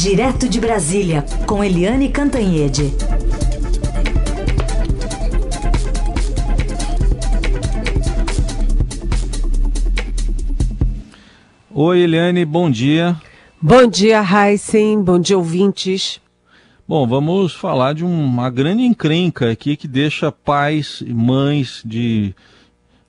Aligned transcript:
Direto 0.00 0.48
de 0.48 0.60
Brasília, 0.60 1.24
com 1.44 1.64
Eliane 1.64 2.08
Cantanhede. 2.08 2.94
Oi, 11.74 11.98
Eliane, 11.98 12.44
bom 12.44 12.70
dia. 12.70 13.20
Bom 13.60 13.88
dia, 13.88 14.22
Heisen. 14.22 15.02
Bom 15.02 15.18
dia, 15.18 15.36
ouvintes. 15.36 16.20
Bom, 16.86 17.04
vamos 17.04 17.52
falar 17.52 17.92
de 17.92 18.04
uma 18.04 18.48
grande 18.50 18.84
encrenca 18.84 19.50
aqui 19.50 19.76
que 19.76 19.88
deixa 19.88 20.30
pais 20.30 21.02
e 21.04 21.12
mães 21.12 21.82
de 21.84 22.32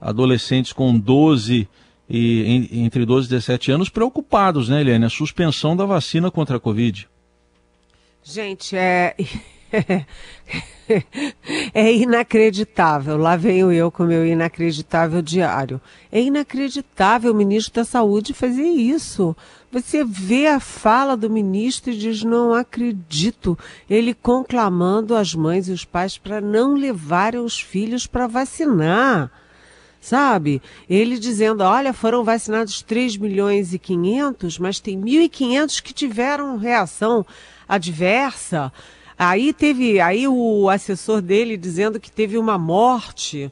adolescentes 0.01 0.73
com 0.73 0.97
12 0.97 1.69
e 2.09 2.67
entre 2.83 3.05
12 3.05 3.27
e 3.27 3.29
17 3.29 3.71
anos 3.71 3.89
preocupados, 3.89 4.67
né, 4.67 4.81
Eliane? 4.81 5.05
A 5.05 5.09
suspensão 5.09 5.75
da 5.75 5.85
vacina 5.85 6.31
contra 6.31 6.57
a 6.57 6.59
Covid. 6.59 7.07
Gente, 8.23 8.75
é. 8.75 9.15
é 11.73 11.93
inacreditável. 11.93 13.15
Lá 13.17 13.35
venho 13.35 13.71
eu 13.71 13.91
com 13.91 14.03
meu 14.03 14.25
inacreditável 14.25 15.21
diário. 15.21 15.79
É 16.11 16.19
inacreditável 16.19 17.31
o 17.31 17.35
ministro 17.35 17.75
da 17.75 17.85
Saúde 17.85 18.33
fazer 18.33 18.67
isso. 18.67 19.35
Você 19.71 20.03
vê 20.03 20.47
a 20.47 20.59
fala 20.59 21.15
do 21.15 21.29
ministro 21.29 21.91
e 21.91 21.97
diz: 21.97 22.23
Não 22.23 22.55
acredito. 22.55 23.57
Ele 23.87 24.15
conclamando 24.15 25.15
as 25.15 25.35
mães 25.35 25.69
e 25.69 25.71
os 25.71 25.85
pais 25.85 26.17
para 26.17 26.41
não 26.41 26.73
levarem 26.73 27.39
os 27.39 27.59
filhos 27.59 28.07
para 28.07 28.25
vacinar 28.25 29.31
sabe? 29.99 30.61
Ele 30.89 31.19
dizendo, 31.19 31.61
olha, 31.61 31.93
foram 31.93 32.23
vacinados 32.23 32.81
3 32.81 33.17
milhões 33.17 33.73
e 33.73 33.79
500, 33.79 34.57
mas 34.59 34.79
tem 34.79 34.99
1.500 34.99 35.81
que 35.81 35.93
tiveram 35.93 36.57
reação 36.57 37.25
adversa. 37.67 38.71
Aí 39.17 39.51
teve, 39.51 39.99
aí 39.99 40.27
o 40.27 40.69
assessor 40.69 41.21
dele 41.21 41.57
dizendo 41.57 41.99
que 41.99 42.11
teve 42.11 42.37
uma 42.37 42.57
morte. 42.57 43.51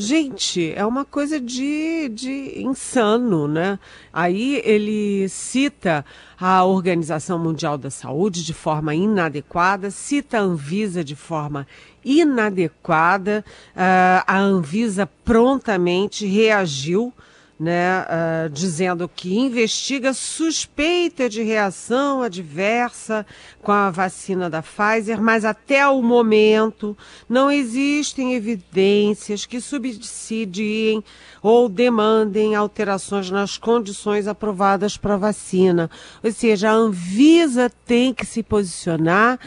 Gente, 0.00 0.72
é 0.76 0.86
uma 0.86 1.04
coisa 1.04 1.40
de, 1.40 2.08
de 2.10 2.62
insano, 2.62 3.48
né? 3.48 3.80
Aí 4.12 4.62
ele 4.64 5.28
cita 5.28 6.04
a 6.38 6.64
Organização 6.64 7.36
Mundial 7.36 7.76
da 7.76 7.90
Saúde 7.90 8.44
de 8.44 8.54
forma 8.54 8.94
inadequada, 8.94 9.90
cita 9.90 10.38
a 10.38 10.42
Anvisa 10.42 11.02
de 11.02 11.16
forma 11.16 11.66
inadequada. 12.04 13.44
Uh, 13.74 14.22
a 14.24 14.38
Anvisa 14.38 15.04
prontamente 15.24 16.24
reagiu 16.26 17.12
né, 17.58 18.02
uh, 18.02 18.48
dizendo 18.50 19.08
que 19.08 19.36
investiga 19.36 20.12
suspeita 20.12 21.28
de 21.28 21.42
reação 21.42 22.22
adversa 22.22 23.26
com 23.60 23.72
a 23.72 23.90
vacina 23.90 24.48
da 24.48 24.62
Pfizer, 24.62 25.20
mas 25.20 25.44
até 25.44 25.86
o 25.88 26.00
momento 26.00 26.96
não 27.28 27.50
existem 27.50 28.34
evidências 28.34 29.44
que 29.44 29.60
subsidiem 29.60 31.02
ou 31.42 31.68
demandem 31.68 32.54
alterações 32.54 33.30
nas 33.30 33.58
condições 33.58 34.28
aprovadas 34.28 34.96
para 34.96 35.14
a 35.14 35.18
vacina. 35.18 35.90
Ou 36.22 36.30
seja, 36.30 36.70
a 36.70 36.74
Anvisa 36.74 37.70
tem 37.84 38.14
que 38.14 38.24
se 38.24 38.42
posicionar 38.42 39.38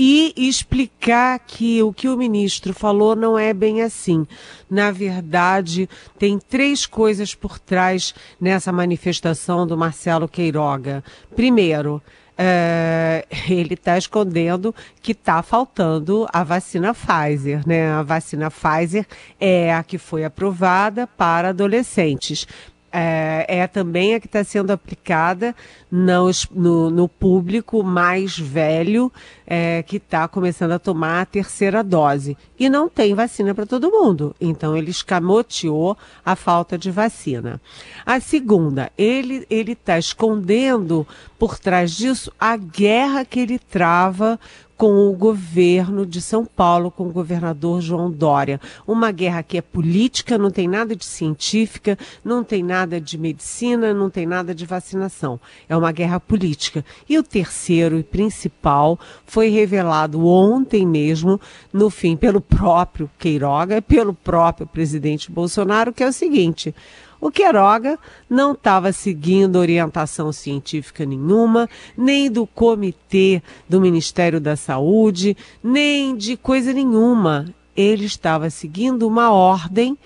e 0.00 0.32
explicar 0.36 1.40
que 1.40 1.82
o 1.82 1.92
que 1.92 2.08
o 2.08 2.16
ministro 2.16 2.72
falou 2.72 3.16
não 3.16 3.36
é 3.36 3.52
bem 3.52 3.82
assim. 3.82 4.24
Na 4.70 4.92
verdade, 4.92 5.88
tem 6.16 6.38
três 6.38 6.86
coisas 6.86 7.34
por 7.34 7.58
trás 7.58 8.14
nessa 8.40 8.70
manifestação 8.70 9.66
do 9.66 9.76
Marcelo 9.76 10.28
Queiroga. 10.28 11.02
Primeiro, 11.34 12.00
é, 12.36 13.26
ele 13.50 13.74
está 13.74 13.98
escondendo 13.98 14.72
que 15.02 15.10
está 15.10 15.42
faltando 15.42 16.28
a 16.32 16.44
vacina 16.44 16.94
Pfizer, 16.94 17.66
né? 17.66 17.90
A 17.90 18.02
vacina 18.02 18.52
Pfizer 18.52 19.04
é 19.40 19.74
a 19.74 19.82
que 19.82 19.98
foi 19.98 20.24
aprovada 20.24 21.08
para 21.08 21.48
adolescentes 21.48 22.46
é, 22.92 23.44
é 23.48 23.66
também 23.66 24.14
a 24.14 24.20
que 24.20 24.26
está 24.26 24.42
sendo 24.42 24.70
aplicada 24.70 25.54
no, 25.90 26.30
no, 26.50 26.90
no, 26.90 27.08
público 27.08 27.82
mais 27.82 28.38
velho 28.38 29.12
é, 29.46 29.82
que 29.82 29.96
está 29.96 30.26
começando 30.26 30.72
a 30.72 30.78
tomar 30.78 31.22
a 31.22 31.26
terceira 31.26 31.82
dose. 31.82 32.36
E 32.58 32.68
não 32.68 32.88
tem 32.88 33.14
vacina 33.14 33.54
para 33.54 33.66
todo 33.66 33.90
mundo. 33.90 34.34
Então 34.40 34.76
ele 34.76 34.90
escamoteou 34.90 35.96
a 36.24 36.34
falta 36.34 36.78
de 36.78 36.90
vacina. 36.90 37.60
A 38.04 38.20
segunda, 38.20 38.90
ele 38.96 39.46
está 39.50 39.98
escondendo 39.98 41.06
por 41.38 41.58
trás 41.58 41.96
disso 41.96 42.32
a 42.38 42.56
guerra 42.56 43.24
que 43.24 43.40
ele 43.40 43.58
trava 43.58 44.38
com 44.78 45.08
o 45.08 45.12
governo 45.12 46.06
de 46.06 46.22
São 46.22 46.44
Paulo, 46.44 46.88
com 46.88 47.08
o 47.08 47.12
governador 47.12 47.80
João 47.80 48.08
Dória. 48.08 48.60
Uma 48.86 49.10
guerra 49.10 49.42
que 49.42 49.58
é 49.58 49.60
política, 49.60 50.38
não 50.38 50.52
tem 50.52 50.68
nada 50.68 50.94
de 50.94 51.04
científica, 51.04 51.98
não 52.24 52.44
tem 52.44 52.62
nada 52.62 53.00
de 53.00 53.18
medicina, 53.18 53.92
não 53.92 54.08
tem 54.08 54.24
nada 54.24 54.54
de 54.54 54.64
vacinação. 54.64 55.40
É 55.68 55.76
uma 55.76 55.90
guerra 55.90 56.20
política. 56.20 56.84
E 57.08 57.18
o 57.18 57.24
terceiro 57.24 57.98
e 57.98 58.04
principal 58.04 59.00
foi 59.26 59.48
revelado 59.48 60.24
ontem 60.24 60.86
mesmo, 60.86 61.40
no 61.72 61.90
fim, 61.90 62.16
pelo 62.16 62.40
próprio 62.40 63.10
Queiroga, 63.18 63.82
pelo 63.82 64.14
próprio 64.14 64.64
presidente 64.64 65.32
Bolsonaro, 65.32 65.92
que 65.92 66.04
é 66.04 66.08
o 66.08 66.12
seguinte: 66.12 66.72
o 67.20 67.30
Queiroga 67.30 67.98
não 68.28 68.52
estava 68.52 68.92
seguindo 68.92 69.56
orientação 69.56 70.32
científica 70.32 71.04
nenhuma, 71.04 71.68
nem 71.96 72.30
do 72.30 72.46
comitê 72.46 73.42
do 73.68 73.80
Ministério 73.80 74.40
da 74.40 74.56
Saúde, 74.56 75.36
nem 75.62 76.16
de 76.16 76.36
coisa 76.36 76.72
nenhuma. 76.72 77.46
Ele 77.76 78.04
estava 78.04 78.50
seguindo 78.50 79.06
uma 79.06 79.30
ordem 79.32 79.96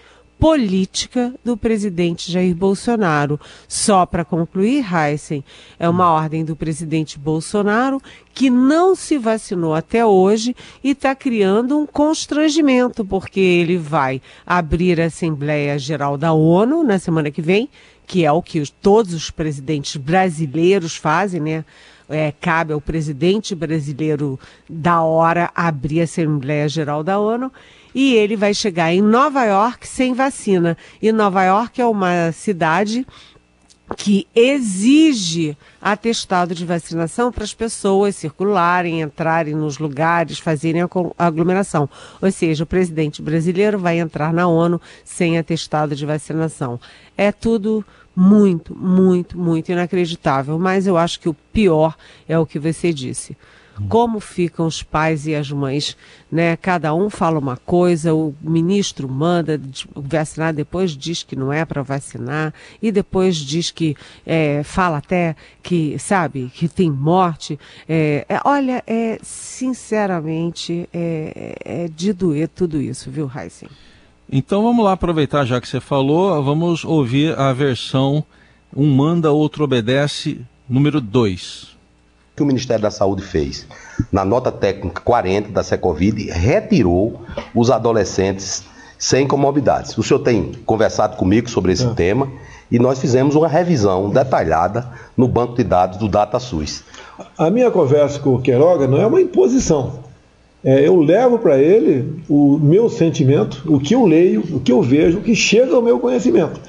política 0.43 1.33
do 1.45 1.57
presidente 1.57 2.33
Jair 2.33 2.53
Bolsonaro. 2.53 3.39
Só 3.69 4.05
para 4.05 4.25
concluir, 4.25 4.85
Heisen, 4.93 5.45
é 5.79 5.89
uma 5.89 6.11
ordem 6.11 6.45
do 6.45 6.57
presidente 6.57 7.17
Bolsonaro 7.17 8.03
que 8.35 8.51
não 8.51 8.97
se 8.97 9.19
vacinou 9.19 9.73
até 9.73 10.05
hoje 10.05 10.57
e 10.83 10.91
está 10.91 11.15
criando 11.15 11.79
um 11.79 11.87
constrangimento, 11.87 13.05
porque 13.05 13.39
ele 13.39 13.79
vai 13.79 14.21
abrir 14.45 15.01
a 15.01 15.05
Assembleia 15.07 15.79
Geral 15.79 16.19
da 16.19 16.33
ONU 16.33 16.83
na 16.83 16.99
semana 16.99 17.31
que 17.31 17.41
vem, 17.41 17.69
que 18.05 18.25
é 18.25 18.33
o 18.33 18.43
que 18.43 18.59
os, 18.59 18.69
todos 18.69 19.15
os 19.15 19.31
presidentes 19.31 19.95
brasileiros 19.95 20.97
fazem, 20.97 21.41
né? 21.41 21.65
É, 22.09 22.33
cabe 22.33 22.73
ao 22.73 22.81
presidente 22.81 23.55
brasileiro 23.55 24.39
da 24.69 25.03
hora 25.03 25.51
abrir 25.55 26.01
a 26.01 26.05
Assembleia 26.05 26.69
Geral 26.69 27.05
da 27.05 27.19
ONU 27.19 27.51
e 27.95 28.15
ele 28.15 28.37
vai 28.37 28.55
chegar 28.55 28.93
em 28.93 29.03
Nova 29.03 29.45
York 29.45 29.87
sem 29.87 30.15
vacina. 30.15 30.77
E 31.01 31.13
Nova 31.13 31.45
York 31.45 31.81
é 31.81 31.87
uma 31.87 32.33
cidade 32.33 33.07
que 33.97 34.27
exige 34.35 35.57
atestado 35.81 36.55
de 36.55 36.65
vacinação 36.65 37.31
para 37.31 37.45
as 37.45 37.53
pessoas 37.53 38.17
circularem, 38.17 39.03
entrarem 39.03 39.55
nos 39.55 39.79
lugares, 39.79 40.39
fazerem 40.39 40.83
a 40.83 40.89
aglomeração. 41.19 41.89
Ou 42.21 42.31
seja, 42.31 42.65
o 42.65 42.67
presidente 42.67 43.21
brasileiro 43.21 43.79
vai 43.79 43.99
entrar 43.99 44.33
na 44.33 44.47
ONU 44.47 44.81
sem 45.05 45.39
atestado 45.39 45.95
de 45.95 46.07
vacinação. 46.07 46.81
É 47.17 47.31
tudo 47.31 47.85
muito, 48.15 48.75
muito, 48.75 49.39
muito 49.39 49.73
inacreditável. 49.73 50.59
Mas 50.59 50.87
eu 50.87 50.97
acho 50.97 51.21
que 51.21 51.29
o 51.29 51.37
pior 51.53 51.95
é 52.29 52.39
o 52.39 52.47
que 52.47 52.59
você 52.59 52.93
disse 52.93 53.37
como 53.89 54.21
ficam 54.21 54.67
os 54.67 54.83
pais 54.83 55.27
e 55.27 55.35
as 55.35 55.51
mães, 55.51 55.97
né? 56.31 56.57
Cada 56.57 56.95
um 56.95 57.09
fala 57.09 57.39
uma 57.39 57.57
coisa, 57.57 58.15
o 58.15 58.35
ministro 58.41 59.09
manda 59.09 59.61
vacinar, 59.95 60.53
depois 60.53 60.97
diz 60.97 61.23
que 61.23 61.37
não 61.37 61.53
é 61.53 61.65
para 61.65 61.83
vacinar 61.83 62.53
e 62.81 62.93
depois 62.93 63.37
diz 63.37 63.71
que 63.71 63.97
é, 64.27 64.63
fala 64.63 64.99
até 64.99 65.35
que 65.63 65.99
sabe 65.99 66.51
que 66.55 66.69
tem 66.69 66.91
morte. 66.91 67.59
É, 67.89 68.27
é, 68.29 68.41
olha, 68.45 68.83
é 68.87 69.19
sinceramente 69.23 70.89
é, 70.93 71.55
é 71.65 71.89
de 71.89 72.13
doer 72.13 72.49
tudo 72.49 72.81
isso, 72.81 73.11
viu, 73.11 73.31
Heisen? 73.35 73.69
Então 74.31 74.63
vamos 74.63 74.85
lá 74.85 74.93
aproveitar 74.93 75.45
já 75.45 75.61
que 75.61 75.69
você 75.69 75.81
falou, 75.81 76.43
vamos 76.43 76.85
ouvir 76.85 77.39
a 77.39 77.53
versão 77.53 78.25
um 78.75 78.91
manda, 78.95 79.31
outro 79.31 79.65
obedece, 79.65 80.41
número 80.67 80.99
2 80.99 81.72
que 82.35 82.43
o 82.43 82.47
Ministério 82.47 82.83
da 82.83 82.91
Saúde 82.91 83.23
fez? 83.23 83.67
Na 84.11 84.25
nota 84.25 84.51
técnica 84.51 85.01
40 85.03 85.51
da 85.51 85.63
Secovid, 85.63 86.31
retirou 86.31 87.23
os 87.55 87.71
adolescentes 87.71 88.65
sem 88.99 89.27
comorbidades. 89.27 89.97
O 89.99 90.03
senhor 90.03 90.21
tem 90.21 90.53
conversado 90.65 91.17
comigo 91.17 91.51
sobre 91.51 91.73
esse 91.73 91.87
é. 91.87 91.95
tema 91.95 92.29
e 92.71 92.79
nós 92.79 93.01
fizemos 93.01 93.35
uma 93.35 93.49
revisão 93.49 94.09
detalhada 94.09 94.89
no 95.17 95.29
banco 95.29 95.57
de 95.57 95.65
dados 95.65 95.99
do 95.99 96.09
DataSUS. 96.09 96.85
A 97.37 97.51
minha 97.51 97.71
conversa 97.71 98.19
com 98.21 98.35
o 98.35 98.41
Queiroga 98.41 98.87
não 98.87 99.01
é 99.01 99.07
uma 99.07 99.21
imposição. 99.21 100.01
É, 100.65 100.87
eu 100.87 101.01
levo 101.01 101.39
para 101.39 101.59
ele 101.59 102.23
o 102.29 102.59
meu 102.59 102.89
sentimento, 102.89 103.63
o 103.67 103.81
que 103.81 103.95
eu 103.95 104.07
leio, 104.07 104.41
o 104.53 104.61
que 104.61 104.71
eu 104.71 104.81
vejo, 104.81 105.19
o 105.19 105.23
que 105.23 105.35
chega 105.35 105.75
ao 105.75 105.83
meu 105.83 105.99
conhecimento. 105.99 106.61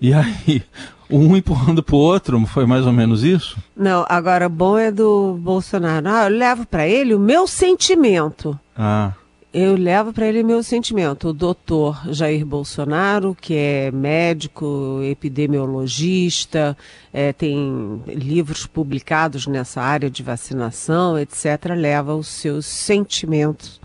E 0.00 0.12
aí, 0.12 0.62
um 1.10 1.34
empurrando 1.36 1.82
pro 1.82 1.96
outro, 1.96 2.44
foi 2.46 2.66
mais 2.66 2.86
ou 2.86 2.92
menos 2.92 3.22
isso? 3.22 3.56
Não, 3.76 4.04
agora 4.08 4.48
bom 4.48 4.78
é 4.78 4.90
do 4.90 5.38
Bolsonaro. 5.40 6.08
Ah, 6.08 6.24
eu 6.24 6.36
levo 6.36 6.66
para 6.66 6.86
ele 6.86 7.14
o 7.14 7.18
meu 7.20 7.46
sentimento. 7.46 8.58
Ah. 8.76 9.12
Eu 9.54 9.74
levo 9.74 10.12
para 10.12 10.26
ele 10.26 10.42
meu 10.42 10.62
sentimento. 10.62 11.28
O 11.28 11.32
doutor 11.32 12.12
Jair 12.12 12.44
Bolsonaro, 12.44 13.34
que 13.34 13.54
é 13.54 13.90
médico, 13.90 15.00
epidemiologista, 15.02 16.76
é, 17.10 17.32
tem 17.32 18.02
livros 18.06 18.66
publicados 18.66 19.46
nessa 19.46 19.80
área 19.80 20.10
de 20.10 20.22
vacinação, 20.22 21.18
etc., 21.18 21.72
leva 21.74 22.14
os 22.14 22.28
seus 22.28 22.66
sentimentos 22.66 23.80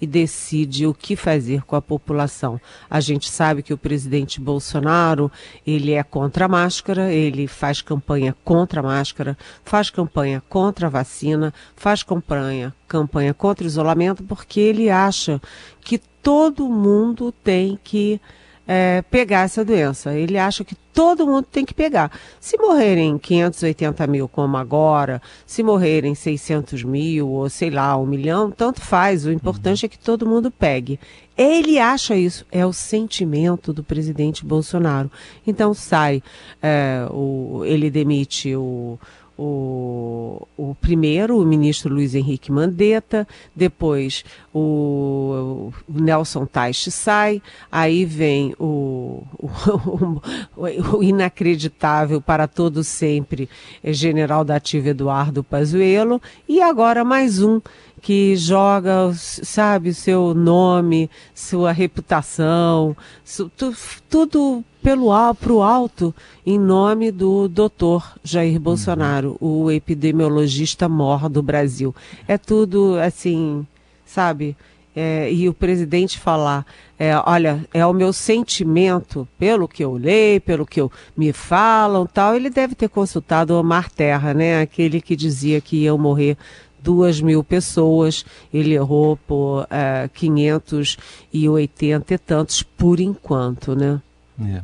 e 0.00 0.06
decide 0.06 0.86
o 0.86 0.94
que 0.94 1.16
fazer 1.16 1.62
com 1.62 1.76
a 1.76 1.82
população. 1.82 2.60
A 2.90 3.00
gente 3.00 3.30
sabe 3.30 3.62
que 3.62 3.72
o 3.72 3.78
presidente 3.78 4.40
Bolsonaro, 4.40 5.30
ele 5.66 5.92
é 5.92 6.02
contra 6.02 6.44
a 6.44 6.48
máscara, 6.48 7.12
ele 7.12 7.46
faz 7.46 7.80
campanha 7.80 8.34
contra 8.44 8.80
a 8.80 8.82
máscara, 8.82 9.36
faz 9.64 9.90
campanha 9.90 10.42
contra 10.48 10.86
a 10.86 10.90
vacina, 10.90 11.54
faz 11.76 12.02
campanha, 12.02 12.74
campanha 12.86 13.32
contra 13.32 13.64
o 13.64 13.68
isolamento, 13.68 14.22
porque 14.24 14.60
ele 14.60 14.90
acha 14.90 15.40
que 15.80 15.98
todo 16.22 16.68
mundo 16.68 17.32
tem 17.32 17.78
que 17.82 18.20
é, 18.66 19.02
pegar 19.10 19.42
essa 19.42 19.64
doença. 19.64 20.14
Ele 20.14 20.38
acha 20.38 20.64
que 20.64 20.74
todo 20.92 21.26
mundo 21.26 21.46
tem 21.50 21.64
que 21.64 21.74
pegar. 21.74 22.10
Se 22.40 22.56
morrerem 22.56 23.18
580 23.18 24.06
mil, 24.06 24.28
como 24.28 24.56
agora, 24.56 25.20
se 25.44 25.62
morrerem 25.62 26.14
600 26.14 26.84
mil, 26.84 27.28
ou 27.28 27.48
sei 27.50 27.70
lá, 27.70 27.96
um 27.96 28.06
milhão, 28.06 28.50
tanto 28.50 28.80
faz. 28.80 29.26
O 29.26 29.32
importante 29.32 29.84
é 29.84 29.88
que 29.88 29.98
todo 29.98 30.26
mundo 30.26 30.50
pegue. 30.50 30.98
Ele 31.36 31.80
acha 31.80 32.16
isso, 32.16 32.46
é 32.50 32.64
o 32.64 32.72
sentimento 32.72 33.72
do 33.72 33.82
presidente 33.82 34.44
Bolsonaro. 34.44 35.10
Então 35.44 35.74
sai, 35.74 36.22
é, 36.62 37.06
o, 37.10 37.62
ele 37.64 37.90
demite 37.90 38.54
o 38.54 38.98
o, 39.36 40.46
o 40.56 40.74
primeiro, 40.76 41.38
o 41.38 41.44
ministro 41.44 41.92
Luiz 41.92 42.14
Henrique 42.14 42.52
Mandetta, 42.52 43.26
depois 43.54 44.24
o, 44.52 45.72
o 45.88 46.00
Nelson 46.00 46.46
Teich 46.46 46.90
sai, 46.90 47.42
aí 47.70 48.04
vem 48.04 48.54
o, 48.58 49.22
o, 49.38 51.02
inacreditável 51.02 52.20
para 52.20 52.46
todo 52.46 52.84
sempre 52.84 53.48
general 53.82 54.44
da 54.44 54.56
ativa 54.56 54.90
Eduardo 54.90 55.42
Pazuello, 55.42 56.20
e 56.48 56.60
agora 56.60 57.04
mais 57.04 57.42
um 57.42 57.60
que 58.04 58.36
joga, 58.36 59.14
sabe, 59.14 59.88
o 59.88 59.94
seu 59.94 60.34
nome, 60.34 61.08
sua 61.34 61.72
reputação, 61.72 62.94
su, 63.24 63.48
tu, 63.56 63.74
tudo 64.10 64.62
pelo 64.82 65.08
pro 65.36 65.62
alto 65.62 66.14
em 66.44 66.58
nome 66.58 67.10
do 67.10 67.48
doutor 67.48 68.18
Jair 68.22 68.60
Bolsonaro, 68.60 69.38
uhum. 69.40 69.62
o 69.62 69.70
epidemiologista 69.70 70.86
mor 70.86 71.30
do 71.30 71.42
Brasil. 71.42 71.94
É 72.28 72.36
tudo 72.36 72.98
assim, 72.98 73.66
sabe? 74.04 74.54
É, 74.94 75.32
e 75.32 75.48
o 75.48 75.54
presidente 75.54 76.18
falar, 76.18 76.66
é, 76.98 77.16
olha, 77.26 77.66
é 77.72 77.84
o 77.84 77.92
meu 77.92 78.12
sentimento, 78.12 79.26
pelo 79.38 79.66
que 79.66 79.82
eu 79.82 79.94
leio, 79.94 80.40
pelo 80.42 80.64
que 80.64 80.80
eu, 80.80 80.92
me 81.16 81.32
falam, 81.32 82.06
tal, 82.06 82.36
ele 82.36 82.48
deve 82.48 82.74
ter 82.74 82.88
consultado 82.88 83.54
o 83.54 83.60
Omar 83.60 83.90
Terra, 83.90 84.32
né? 84.32 84.60
Aquele 84.60 85.00
que 85.00 85.16
dizia 85.16 85.60
que 85.60 85.78
iam 85.78 85.98
morrer 85.98 86.36
duas 86.84 87.20
mil 87.20 87.42
pessoas, 87.42 88.24
ele 88.52 88.74
errou 88.74 89.16
por 89.16 89.66
é, 89.70 90.08
580 90.12 92.14
e 92.14 92.18
tantos 92.18 92.62
por 92.62 93.00
enquanto, 93.00 93.74
né? 93.74 94.00
É. 94.40 94.60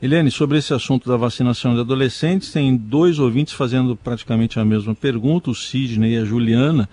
Eliane, 0.00 0.30
sobre 0.30 0.58
esse 0.58 0.72
assunto 0.72 1.08
da 1.08 1.16
vacinação 1.16 1.74
de 1.74 1.80
adolescentes, 1.80 2.52
tem 2.52 2.76
dois 2.76 3.18
ouvintes 3.18 3.54
fazendo 3.54 3.96
praticamente 3.96 4.60
a 4.60 4.64
mesma 4.64 4.94
pergunta, 4.94 5.50
o 5.50 5.54
Sidney 5.54 6.14
e 6.14 6.18
a 6.18 6.24
Juliana, 6.24 6.88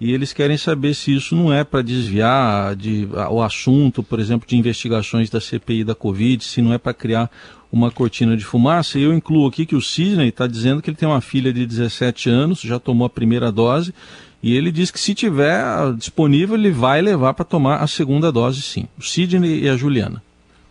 e 0.00 0.12
eles 0.12 0.32
querem 0.32 0.56
saber 0.56 0.94
se 0.94 1.14
isso 1.14 1.34
não 1.34 1.52
é 1.52 1.64
para 1.64 1.82
desviar 1.82 2.76
de, 2.76 3.08
a, 3.14 3.30
o 3.30 3.42
assunto, 3.42 4.02
por 4.02 4.20
exemplo, 4.20 4.46
de 4.46 4.56
investigações 4.56 5.30
da 5.30 5.40
CPI 5.40 5.84
da 5.84 5.94
Covid, 5.94 6.44
se 6.44 6.60
não 6.60 6.72
é 6.72 6.78
para 6.78 6.92
criar 6.92 7.30
uma 7.70 7.90
cortina 7.90 8.36
de 8.36 8.44
fumaça. 8.44 8.98
E 8.98 9.02
eu 9.02 9.12
incluo 9.12 9.46
aqui 9.46 9.66
que 9.66 9.76
o 9.76 9.82
Sidney 9.82 10.28
está 10.28 10.46
dizendo 10.46 10.80
que 10.82 10.90
ele 10.90 10.96
tem 10.96 11.08
uma 11.08 11.20
filha 11.20 11.52
de 11.52 11.66
17 11.66 12.30
anos, 12.30 12.60
já 12.60 12.78
tomou 12.78 13.06
a 13.06 13.10
primeira 13.10 13.52
dose, 13.52 13.94
e 14.42 14.56
ele 14.56 14.70
diz 14.70 14.90
que 14.90 15.00
se 15.00 15.14
tiver 15.14 15.62
disponível, 15.94 16.56
ele 16.56 16.70
vai 16.70 17.02
levar 17.02 17.34
para 17.34 17.44
tomar 17.44 17.76
a 17.76 17.86
segunda 17.86 18.30
dose, 18.30 18.62
sim. 18.62 18.86
O 18.98 19.02
Sidney 19.02 19.64
e 19.64 19.68
a 19.68 19.76
Juliana. 19.76 20.22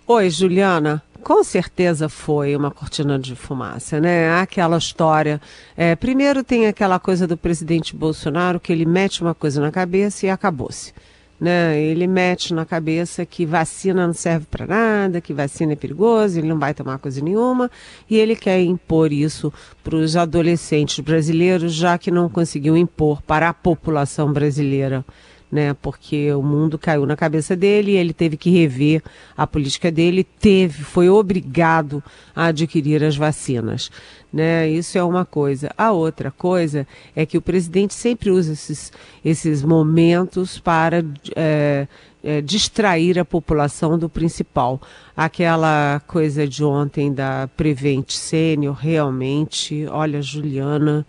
Oi, 0.08 0.30
Juliana. 0.30 1.04
Com 1.22 1.44
certeza 1.44 2.08
foi 2.08 2.56
uma 2.56 2.72
cortina 2.72 3.20
de 3.20 3.36
fumaça, 3.36 4.00
né? 4.00 4.40
Aquela 4.40 4.78
história. 4.78 5.42
É, 5.76 5.94
primeiro 5.96 6.44
tem 6.44 6.68
aquela 6.68 7.00
coisa 7.00 7.28
do 7.28 7.36
presidente 7.36 7.94
Bolsonaro 7.94 8.60
que 8.60 8.72
ele 8.72 8.86
mete 8.86 9.22
uma 9.22 9.36
coisa 9.36 9.60
na 9.60 9.70
cabeça 9.70 10.26
e 10.26 10.30
acabou-se. 10.30 10.94
Né? 11.40 11.80
Ele 11.80 12.08
mete 12.08 12.54
na 12.54 12.66
cabeça 12.66 13.26
que 13.26 13.46
vacina 13.46 14.08
não 14.08 14.14
serve 14.14 14.48
para 14.50 14.66
nada, 14.66 15.22
que 15.22 15.34
vacina 15.34 15.74
é 15.74 15.76
perigoso, 15.76 16.40
ele 16.40 16.48
não 16.48 16.58
vai 16.58 16.74
tomar 16.74 16.98
coisa 16.98 17.22
nenhuma, 17.22 17.70
e 18.10 18.18
ele 18.18 18.36
quer 18.36 18.60
impor 18.62 19.14
isso 19.14 19.54
para 19.84 19.96
os 19.96 20.16
adolescentes 20.16 21.00
brasileiros, 21.00 21.74
já 21.74 21.96
que 21.98 22.10
não 22.10 22.28
conseguiu 22.28 22.76
impor 22.76 23.22
para 23.22 23.50
a 23.50 23.54
população 23.54 24.34
brasileira 24.34 25.06
né? 25.52 25.74
Porque 25.74 26.32
o 26.34 26.42
mundo 26.42 26.78
caiu 26.78 27.06
na 27.06 27.16
cabeça 27.16 27.56
dele 27.56 27.96
ele 27.96 28.14
teve 28.14 28.38
que 28.38 28.50
rever 28.50 29.02
a 29.36 29.48
política 29.48 29.92
dele, 29.92 30.24
teve, 30.24 30.84
foi 30.84 31.10
obrigado 31.10 32.04
a 32.36 32.48
adquirir 32.48 33.04
as 33.04 33.16
vacinas, 33.16 33.90
né? 34.32 34.70
Isso 34.70 34.98
é 34.98 35.04
uma 35.04 35.26
coisa. 35.26 35.72
A 35.78 35.92
outra 35.92 36.32
coisa 36.32 36.88
é 37.16 37.26
que 37.26 37.38
o 37.38 37.42
presidente 37.42 37.94
sempre 37.94 38.30
usa 38.30 38.54
esses, 38.54 38.92
esses 39.24 39.64
momentos 39.64 40.60
para 40.60 41.04
é, 41.36 41.88
é, 42.24 42.42
distrair 42.42 43.18
a 43.18 43.26
população 43.26 43.98
do 43.98 44.10
principal. 44.10 44.82
Aquela 45.16 46.02
coisa 46.08 46.48
de 46.48 46.64
ontem 46.64 47.14
da 47.14 47.50
Prevent 47.56 48.12
Sênior, 48.12 48.76
realmente, 48.76 49.86
olha, 49.90 50.22
Juliana, 50.22 51.06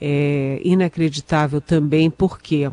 é 0.00 0.60
inacreditável 0.64 1.60
também, 1.60 2.10
porque 2.10 2.68
quê? 2.68 2.70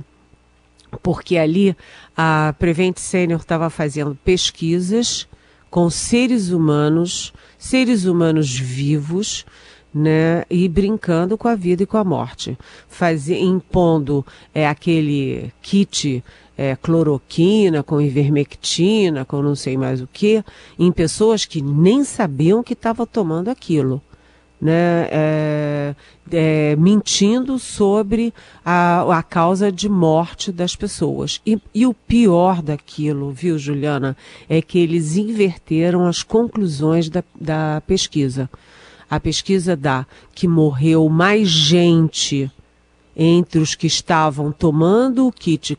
Porque 1.02 1.38
ali 1.38 1.76
a 2.16 2.54
Prevent 2.58 2.98
Senior 2.98 3.40
estava 3.40 3.70
fazendo 3.70 4.18
pesquisas 4.24 5.28
com 5.70 5.90
seres 5.90 6.50
humanos, 6.50 7.34
seres 7.58 8.06
humanos 8.06 8.54
vivos, 8.58 9.46
né, 9.94 10.44
e 10.50 10.68
brincando 10.70 11.38
com 11.38 11.48
a 11.48 11.56
vida 11.56 11.84
e 11.84 11.86
com 11.86 11.98
a 11.98 12.04
morte, 12.04 12.58
fazia, 12.88 13.38
impondo 13.38 14.26
é, 14.54 14.68
aquele 14.68 15.52
kit 15.62 16.24
é, 16.58 16.76
cloroquina, 16.76 17.84
com 17.84 18.00
ivermectina, 18.00 19.26
com 19.26 19.42
não 19.42 19.56
sei 19.56 19.78
mais 19.78 20.02
o 20.02 20.08
que, 20.08 20.44
em 20.80 20.92
pessoas 20.92 21.46
que 21.46 21.62
nem 21.62 22.04
sabiam 22.04 22.64
que 22.64 22.74
estavam 22.74 23.06
tomando 23.06 23.50
aquilo 23.50 24.02
né, 24.62 25.08
é, 25.10 25.96
é, 26.32 26.76
mentindo 26.76 27.58
sobre 27.58 28.32
a, 28.64 29.18
a 29.18 29.24
causa 29.24 29.72
de 29.72 29.90
morte 29.90 30.52
das 30.52 30.76
pessoas. 30.76 31.42
E, 31.46 31.60
e 31.74 31.88
o 31.88 31.94
pior 31.94 32.62
daquilo, 32.62 33.32
viu, 33.32 33.58
Juliana, 33.58 34.16
é 34.48 34.62
que 34.62 34.78
eles 34.78 35.18
inverteram 35.18 36.06
as 36.06 36.22
conclusões 36.22 37.10
da, 37.10 37.24
da 37.40 37.82
pesquisa. 37.88 38.48
A 39.10 39.20
pesquisa 39.20 39.76
dá 39.76 40.06
que 40.34 40.48
morreu 40.48 41.10
mais 41.10 41.50
gente 41.50 42.50
entre 43.16 43.60
os 43.60 43.76
que 43.76 43.88
estavam 43.88 44.52
tomando 44.52 45.28
o 45.28 45.32
kit 45.32 45.78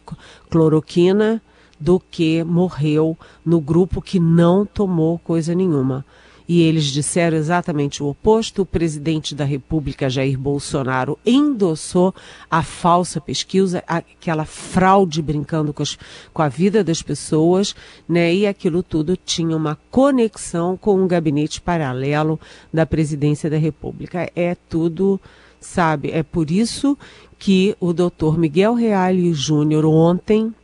cloroquina 0.50 1.40
do 1.80 1.98
que 1.98 2.44
morreu 2.44 3.16
no 3.44 3.58
grupo 3.60 4.02
que 4.02 4.20
não 4.20 4.66
tomou 4.66 5.18
coisa 5.18 5.54
nenhuma 5.54 6.04
e 6.48 6.62
eles 6.62 6.84
disseram 6.84 7.36
exatamente 7.36 8.02
o 8.02 8.08
oposto. 8.08 8.62
O 8.62 8.66
presidente 8.66 9.34
da 9.34 9.44
República, 9.44 10.10
Jair 10.10 10.38
Bolsonaro, 10.38 11.18
endossou 11.24 12.14
a 12.50 12.62
falsa 12.62 13.20
pesquisa, 13.20 13.82
aquela 13.86 14.44
fraude 14.44 15.22
brincando 15.22 15.72
com, 15.72 15.82
as, 15.82 15.98
com 16.32 16.42
a 16.42 16.48
vida 16.48 16.82
das 16.84 17.02
pessoas, 17.02 17.74
né? 18.08 18.34
E 18.34 18.46
aquilo 18.46 18.82
tudo 18.82 19.16
tinha 19.16 19.56
uma 19.56 19.78
conexão 19.90 20.76
com 20.76 21.00
um 21.00 21.06
gabinete 21.06 21.60
paralelo 21.60 22.38
da 22.72 22.86
presidência 22.86 23.48
da 23.48 23.56
República. 23.56 24.30
É 24.34 24.54
tudo, 24.68 25.20
sabe? 25.60 26.10
É 26.10 26.22
por 26.22 26.50
isso 26.50 26.96
que 27.38 27.76
o 27.80 27.92
doutor 27.92 28.38
Miguel 28.38 28.74
Reale 28.74 29.32
Júnior 29.32 29.84
ontem 29.84 30.54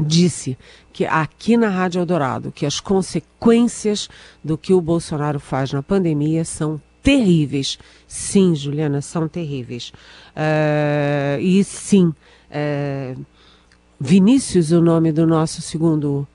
disse 0.00 0.56
que 0.92 1.04
aqui 1.04 1.56
na 1.56 1.68
Rádio 1.68 2.00
Eldorado 2.00 2.52
que 2.52 2.66
as 2.66 2.80
consequências 2.80 4.08
do 4.42 4.56
que 4.56 4.72
o 4.72 4.80
Bolsonaro 4.80 5.40
faz 5.40 5.72
na 5.72 5.82
pandemia 5.82 6.44
são 6.44 6.80
terríveis. 7.02 7.78
Sim, 8.06 8.54
Juliana, 8.54 9.00
são 9.00 9.28
terríveis. 9.28 9.92
Uh, 10.36 11.40
e 11.40 11.64
sim, 11.64 12.06
uh, 12.06 13.24
Vinícius, 14.00 14.70
o 14.72 14.80
nome 14.80 15.10
do 15.12 15.26
nosso 15.26 15.62
segundo 15.62 16.26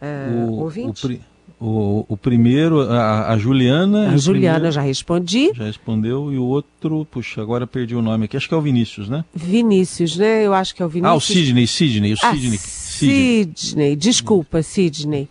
uh, 0.00 0.50
o, 0.50 0.60
ouvinte? 0.60 1.06
O, 1.06 1.31
O, 1.64 2.04
o 2.08 2.16
primeiro, 2.16 2.80
a, 2.90 3.30
a 3.30 3.38
Juliana. 3.38 4.10
A 4.10 4.16
Juliana 4.16 4.54
primeiro, 4.54 4.74
já 4.74 4.80
respondi. 4.80 5.52
Já 5.54 5.62
respondeu. 5.62 6.32
E 6.32 6.36
o 6.36 6.42
outro, 6.42 7.06
puxa, 7.08 7.40
agora 7.40 7.68
perdi 7.68 7.94
o 7.94 8.02
nome 8.02 8.24
aqui. 8.24 8.36
Acho 8.36 8.48
que 8.48 8.54
é 8.54 8.56
o 8.56 8.60
Vinícius, 8.60 9.08
né? 9.08 9.24
Vinícius, 9.32 10.16
né? 10.16 10.44
Eu 10.44 10.54
acho 10.54 10.74
que 10.74 10.82
é 10.82 10.86
o 10.86 10.88
Vinícius. 10.88 11.12
Ah, 11.12 11.16
o 11.16 11.20
Sidney, 11.20 11.66
Sidney, 11.68 12.14
o 12.14 12.16
ah, 12.20 12.34
Sidney. 12.34 12.58
Sidney, 12.58 13.94
desculpa, 13.94 14.60
Sidney. 14.60 15.28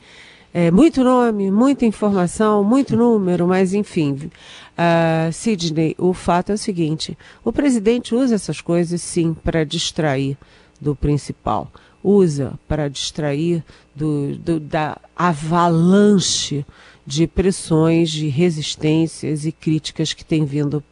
É, 0.54 0.72
muito 0.72 1.04
nome, 1.04 1.52
muita 1.52 1.86
informação, 1.86 2.64
muito 2.64 2.96
número, 2.96 3.46
mas 3.46 3.74
enfim. 3.74 4.14
Uh, 4.14 5.34
Sidney, 5.34 5.96
o 5.98 6.14
fato 6.14 6.54
é 6.54 6.56
o 6.56 6.58
seguinte: 6.58 7.18
o 7.44 7.52
presidente 7.52 8.16
usa 8.16 8.36
essas 8.36 8.62
coisas 8.62 9.02
sim 9.02 9.34
para 9.34 9.66
distrair 9.66 10.38
do 10.80 10.96
principal 10.96 11.70
usa 12.04 12.54
para 12.68 12.90
distrair 12.90 13.64
do, 13.96 14.36
do, 14.36 14.60
da 14.60 14.98
avalanche 15.16 16.66
de 17.06 17.28
pressões, 17.28 18.10
de 18.10 18.28
resistências 18.28 19.46
e 19.46 19.52
críticas 19.52 20.14
que 20.14 20.24
tem 20.24 20.46
vindo 20.46 20.84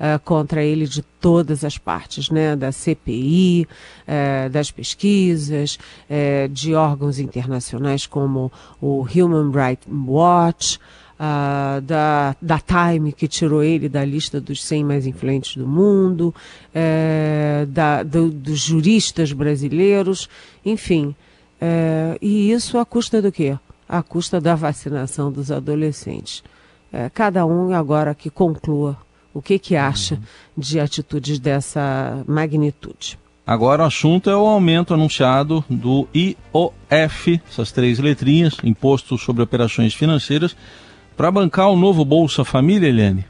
uh, 0.00 0.18
contra 0.24 0.62
ele 0.62 0.86
de 0.86 1.02
todas 1.02 1.64
as 1.64 1.76
partes, 1.76 2.30
né? 2.30 2.56
da 2.56 2.72
CPI, 2.72 3.68
uh, 3.68 3.74
eh, 4.06 4.48
das 4.48 4.70
pesquisas, 4.70 5.78
uh, 6.08 6.48
de 6.48 6.74
órgãos 6.74 7.18
internacionais 7.18 8.06
como 8.06 8.50
o 8.80 9.02
Human 9.02 9.50
Rights 9.50 9.86
Watch, 10.06 10.78
uh, 11.20 11.80
da, 11.82 12.34
da 12.40 12.58
Time, 12.58 13.12
que 13.12 13.28
tirou 13.28 13.62
ele 13.62 13.88
da 13.88 14.04
lista 14.04 14.40
dos 14.40 14.64
100 14.64 14.84
mais 14.84 15.06
influentes 15.06 15.56
do 15.56 15.66
mundo, 15.66 16.34
uh, 16.74 17.66
da, 17.66 18.02
do, 18.02 18.30
dos 18.30 18.60
juristas 18.60 19.32
brasileiros, 19.32 20.28
enfim. 20.64 21.14
Uh, 21.60 22.16
e 22.22 22.50
isso 22.50 22.78
à 22.78 22.86
custa 22.86 23.20
do 23.20 23.30
quê? 23.30 23.58
À 23.86 24.02
custa 24.02 24.40
da 24.40 24.54
vacinação 24.54 25.30
dos 25.30 25.50
adolescentes. 25.52 26.42
É, 26.92 27.08
cada 27.08 27.46
um 27.46 27.72
agora 27.72 28.14
que 28.16 28.30
conclua 28.30 28.96
o 29.32 29.40
que, 29.40 29.60
que 29.60 29.76
acha 29.76 30.14
uhum. 30.16 30.20
de 30.56 30.80
atitudes 30.80 31.38
dessa 31.38 32.24
magnitude. 32.26 33.16
Agora 33.46 33.82
o 33.82 33.86
assunto 33.86 34.28
é 34.28 34.36
o 34.36 34.46
aumento 34.46 34.92
anunciado 34.92 35.64
do 35.68 36.08
IOF, 36.14 37.40
essas 37.48 37.70
três 37.72 37.98
letrinhas, 37.98 38.56
Imposto 38.64 39.16
sobre 39.18 39.42
Operações 39.42 39.94
Financeiras, 39.94 40.56
para 41.20 41.30
bancar 41.30 41.68
o 41.68 41.76
novo 41.76 42.02
Bolsa 42.02 42.46
Família, 42.46 42.88
Eliane? 42.88 43.26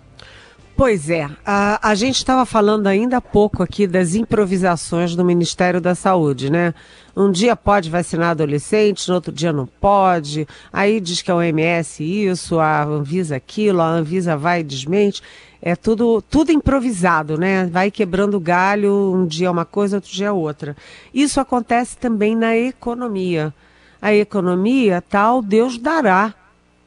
Pois 0.76 1.11
é, 1.11 1.28
a, 1.44 1.90
a 1.90 1.92
gente 1.97 2.18
estava 2.18 2.47
falando 2.47 2.87
ainda 2.87 3.16
há 3.16 3.20
pouco 3.20 3.64
aqui 3.64 3.85
das 3.85 4.14
improvisações 4.14 5.16
do 5.16 5.25
Ministério 5.25 5.80
da 5.80 5.97
Saúde, 5.97 6.52
né? 6.52 6.73
Um 7.16 7.32
dia 7.32 7.56
pode 7.56 7.90
vacinar 7.90 8.30
adolescentes, 8.30 9.09
no 9.09 9.16
outro 9.16 9.32
dia 9.32 9.52
não 9.52 9.66
pode. 9.66 10.47
Aí 10.73 11.00
diz 11.00 11.20
que 11.20 11.32
o 11.32 11.38
OMS 11.38 12.04
isso, 12.04 12.61
a 12.61 12.85
Anvisa 12.85 13.35
aquilo, 13.35 13.80
a 13.80 13.88
Anvisa 13.88 14.37
vai 14.37 14.61
e 14.61 14.62
desmente. 14.62 15.20
É 15.61 15.75
tudo, 15.75 16.23
tudo 16.23 16.52
improvisado, 16.52 17.37
né? 17.37 17.66
Vai 17.66 17.90
quebrando 17.90 18.38
galho, 18.38 19.12
um 19.12 19.26
dia 19.26 19.49
é 19.49 19.50
uma 19.50 19.64
coisa, 19.64 19.97
outro 19.97 20.12
dia 20.12 20.28
é 20.28 20.32
outra. 20.32 20.76
Isso 21.12 21.40
acontece 21.40 21.99
também 21.99 22.37
na 22.37 22.56
economia. 22.56 23.52
A 24.00 24.14
economia 24.14 25.02
tal 25.02 25.42
Deus 25.42 25.76
dará 25.76 26.37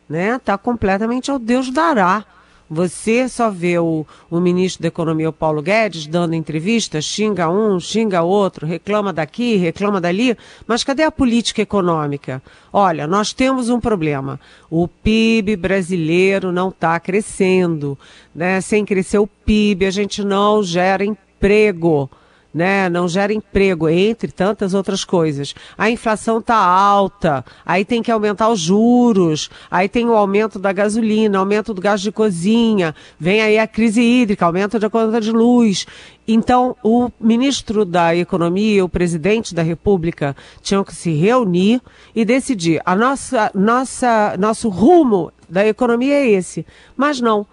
né? 0.07 0.36
Está 0.36 0.57
completamente 0.57 1.31
ao 1.31 1.39
Deus 1.39 1.72
dará. 1.72 2.25
Você 2.69 3.29
só 3.29 3.51
vê 3.51 3.77
o, 3.77 4.05
o 4.31 4.39
ministro 4.39 4.81
da 4.81 4.88
Economia, 4.88 5.29
o 5.29 5.33
Paulo 5.33 5.62
Guedes, 5.62 6.07
dando 6.07 6.33
entrevista, 6.33 7.00
xinga 7.01 7.48
um, 7.50 7.79
xinga 7.79 8.24
outro, 8.24 8.65
reclama 8.65 9.13
daqui, 9.13 9.57
reclama 9.57 10.01
dali, 10.01 10.36
mas 10.65 10.83
cadê 10.83 11.03
a 11.03 11.12
política 11.12 11.62
econômica? 11.62 12.41
Olha, 12.72 13.05
nós 13.05 13.31
temos 13.31 13.69
um 13.69 13.79
problema. 13.79 14.39
O 14.72 14.88
PIB 14.88 15.55
brasileiro 15.55 16.51
não 16.51 16.69
está 16.69 17.00
crescendo. 17.00 17.98
Né? 18.33 18.60
Sem 18.62 18.86
crescer 18.86 19.19
o 19.19 19.27
PIB, 19.27 19.86
a 19.86 19.91
gente 19.91 20.24
não 20.24 20.63
gera 20.63 21.05
emprego 21.05 22.10
né? 22.53 22.88
Não 22.89 23.07
gera 23.07 23.33
emprego, 23.33 23.89
entre 23.89 24.31
tantas 24.31 24.74
outras 24.74 25.03
coisas. 25.03 25.55
A 25.77 25.89
inflação 25.89 26.39
está 26.39 26.55
alta, 26.55 27.43
aí 27.65 27.83
tem 27.83 28.03
que 28.03 28.12
aumentar 28.12 28.50
os 28.50 28.60
juros, 28.60 29.50
aí 29.72 29.89
tem 29.89 30.07
o 30.07 30.13
aumento 30.13 30.60
da 30.60 30.72
gasolina, 30.72 31.39
aumento 31.39 31.74
do 31.74 31.81
gás 31.81 32.01
de 32.01 32.12
cozinha, 32.12 32.93
vem 33.19 33.41
aí 33.41 33.57
a 33.57 33.67
crise 33.67 34.01
hídrica, 34.01 34.45
aumento 34.45 34.77
da 34.77 34.89
conta 34.89 35.19
de 35.19 35.31
luz. 35.31 35.86
Então, 36.27 36.75
o 36.83 37.10
ministro 37.19 37.83
da 37.83 38.15
Economia, 38.15 38.86
o 38.86 38.89
presidente 38.89 39.53
da 39.53 39.62
República, 39.62 40.36
tinham 40.62 40.83
que 40.83 40.95
se 40.95 41.12
reunir 41.12 41.81
e 42.15 42.24
decidir. 42.24 42.81
A 42.86 42.95
nossa, 42.95 43.51
nossa, 43.53 44.38
nosso 44.38 44.69
rumo 44.69 45.33
da 45.50 45.67
economia 45.67 46.15
é 46.15 46.29
esse. 46.29 46.65
Mas 46.95 47.19
não 47.19 47.45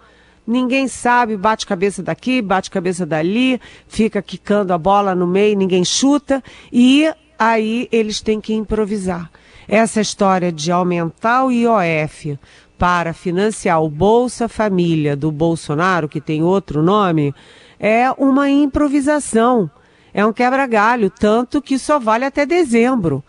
ninguém 0.45 0.87
sabe, 0.87 1.37
bate 1.37 1.65
cabeça 1.65 2.01
daqui, 2.01 2.41
bate 2.41 2.69
cabeça 2.69 3.05
dali, 3.05 3.59
fica 3.87 4.21
quicando 4.21 4.73
a 4.73 4.77
bola 4.77 5.15
no 5.15 5.27
meio, 5.27 5.57
ninguém 5.57 5.83
chuta, 5.83 6.43
e 6.71 7.11
aí 7.37 7.87
eles 7.91 8.21
têm 8.21 8.39
que 8.39 8.53
improvisar. 8.53 9.29
Essa 9.67 10.01
história 10.01 10.51
de 10.51 10.71
aumentar 10.71 11.45
o 11.45 11.51
IOF 11.51 12.37
para 12.77 13.13
financiar 13.13 13.81
o 13.81 13.89
Bolsa 13.89 14.49
Família 14.49 15.15
do 15.15 15.31
Bolsonaro, 15.31 16.09
que 16.09 16.19
tem 16.19 16.43
outro 16.43 16.81
nome, 16.81 17.33
é 17.79 18.11
uma 18.17 18.49
improvisação. 18.49 19.69
É 20.13 20.25
um 20.25 20.33
quebra-galho, 20.33 21.09
tanto 21.09 21.61
que 21.61 21.79
só 21.79 21.99
vale 21.99 22.25
até 22.25 22.45
dezembro. 22.45 23.23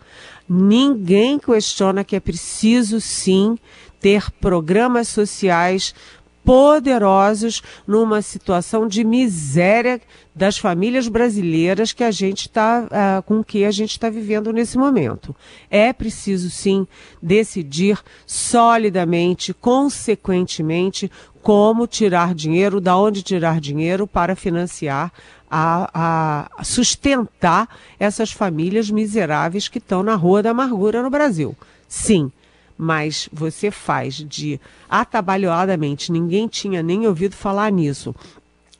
Ninguém 0.49 1.39
questiona 1.39 2.03
que 2.03 2.15
é 2.15 2.19
preciso 2.19 2.99
sim 2.99 3.57
ter 3.99 4.29
programas 4.31 5.07
sociais 5.07 5.95
poderosos 6.43 7.61
numa 7.87 8.21
situação 8.21 8.87
de 8.87 9.03
miséria 9.03 10.01
das 10.35 10.57
famílias 10.57 11.07
brasileiras 11.07 11.93
que 11.93 12.03
a 12.03 12.11
gente 12.11 12.47
está 12.47 12.83
uh, 12.83 13.23
com 13.23 13.43
que 13.43 13.65
a 13.65 13.71
gente 13.71 13.91
está 13.91 14.09
vivendo 14.09 14.51
nesse 14.51 14.77
momento. 14.77 15.35
É 15.69 15.93
preciso 15.93 16.49
sim 16.49 16.87
decidir 17.21 17.99
solidamente, 18.25 19.53
consequentemente, 19.53 21.11
como 21.41 21.85
tirar 21.85 22.33
dinheiro, 22.33 22.81
da 22.81 22.97
onde 22.97 23.21
tirar 23.21 23.59
dinheiro 23.59 24.07
para 24.07 24.35
financiar 24.35 25.11
a, 25.49 26.49
a 26.57 26.63
sustentar 26.63 27.69
essas 27.99 28.31
famílias 28.31 28.89
miseráveis 28.89 29.67
que 29.67 29.77
estão 29.77 30.01
na 30.01 30.15
rua 30.15 30.41
da 30.41 30.49
amargura 30.49 31.03
no 31.03 31.11
Brasil. 31.11 31.55
Sim 31.87 32.31
mas 32.77 33.29
você 33.31 33.69
faz 33.71 34.15
de 34.15 34.59
atabalhoadamente, 34.89 36.11
ninguém 36.11 36.47
tinha 36.47 36.81
nem 36.81 37.07
ouvido 37.07 37.35
falar 37.35 37.71
nisso. 37.71 38.15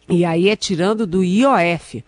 E 0.10 0.26
aí 0.26 0.50
é 0.50 0.56
tirando 0.56 1.08
do 1.08 1.24
IOF. 1.24 2.04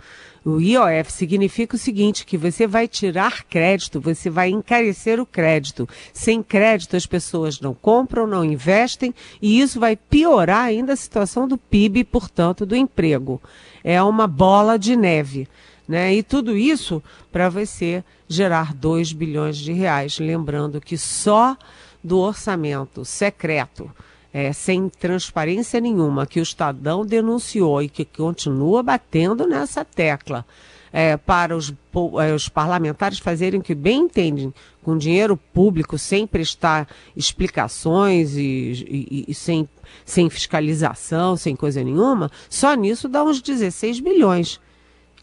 O 0.45 0.61
IOF 0.61 1.11
significa 1.11 1.75
o 1.75 1.79
seguinte, 1.79 2.23
que 2.23 2.37
você 2.37 2.67
vai 2.67 2.87
tirar 2.87 3.43
crédito, 3.45 3.99
você 3.99 4.29
vai 4.29 4.49
encarecer 4.49 5.19
o 5.19 5.25
crédito. 5.25 5.89
Sem 6.13 6.43
crédito 6.43 6.95
as 6.95 7.07
pessoas 7.07 7.59
não 7.59 7.73
compram, 7.73 8.27
não 8.27 8.45
investem 8.45 9.11
e 9.41 9.59
isso 9.59 9.79
vai 9.79 9.95
piorar 9.95 10.65
ainda 10.65 10.93
a 10.93 10.95
situação 10.95 11.47
do 11.47 11.57
PIB, 11.57 12.03
portanto, 12.03 12.63
do 12.63 12.75
emprego. 12.75 13.41
É 13.83 14.01
uma 14.03 14.27
bola 14.27 14.77
de 14.77 14.95
neve. 14.95 15.47
Né? 15.87 16.15
E 16.15 16.23
tudo 16.23 16.57
isso 16.57 17.01
para 17.31 17.49
você 17.49 18.03
gerar 18.27 18.73
2 18.73 19.13
bilhões 19.13 19.57
de 19.57 19.71
reais. 19.71 20.19
Lembrando 20.19 20.81
que 20.81 20.97
só 20.97 21.55
do 22.03 22.19
orçamento 22.19 23.03
secreto, 23.03 23.89
é, 24.33 24.51
sem 24.51 24.89
transparência 24.89 25.79
nenhuma, 25.79 26.25
que 26.25 26.39
o 26.39 26.43
Estadão 26.43 27.05
denunciou 27.05 27.81
e 27.81 27.89
que 27.89 28.03
continua 28.03 28.83
batendo 28.83 29.47
nessa 29.47 29.85
tecla. 29.85 30.45
É, 30.91 31.17
para 31.17 31.55
os, 31.57 31.73
é, 32.21 32.33
os, 32.33 32.47
parlamentares 32.47 33.19
fazerem 33.19 33.59
o 33.59 33.63
que 33.63 33.75
bem 33.75 34.03
entendem, 34.03 34.53
com 34.81 34.97
dinheiro 34.97 35.35
público, 35.35 35.97
sem 35.97 36.25
prestar 36.25 36.87
explicações 37.17 38.37
e, 38.37 38.41
e, 38.87 39.25
e, 39.27 39.33
sem, 39.33 39.67
sem 40.05 40.29
fiscalização, 40.29 41.35
sem 41.35 41.53
coisa 41.53 41.83
nenhuma, 41.83 42.31
só 42.49 42.73
nisso 42.75 43.09
dá 43.09 43.23
uns 43.23 43.41
16 43.41 43.99
bilhões. 43.99 44.59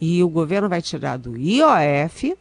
E 0.04 0.20
o 0.20 0.28
governo 0.28 0.68
vai 0.68 0.82
tirar 0.82 1.16
do 1.16 1.36
IOF, 1.36 2.36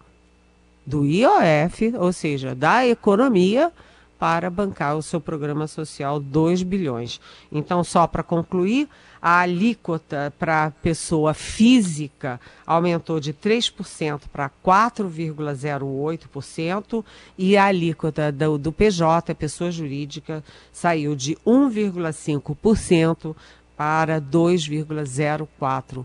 do 0.83 1.05
IOF, 1.05 1.93
ou 1.95 2.11
seja, 2.11 2.55
da 2.55 2.87
economia, 2.87 3.71
para 4.17 4.49
bancar 4.49 4.97
o 4.97 5.03
seu 5.03 5.21
programa 5.21 5.67
social 5.67 6.19
2 6.19 6.63
bilhões. 6.63 7.21
Então, 7.51 7.83
só 7.83 8.07
para 8.07 8.23
concluir, 8.23 8.89
a 9.21 9.41
alíquota 9.41 10.33
para 10.39 10.71
pessoa 10.81 11.35
física 11.35 12.41
aumentou 12.65 13.19
de 13.19 13.31
3% 13.31 14.21
para 14.33 14.49
4,08% 14.65 17.05
e 17.37 17.55
a 17.55 17.65
alíquota 17.65 18.31
do, 18.31 18.57
do 18.57 18.71
PJ, 18.71 19.35
pessoa 19.35 19.69
jurídica, 19.69 20.43
saiu 20.73 21.15
de 21.15 21.35
1,5% 21.45 23.35
para 23.77 24.19
2,04%. 24.19 26.03